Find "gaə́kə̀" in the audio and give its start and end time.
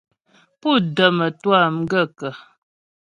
1.91-2.31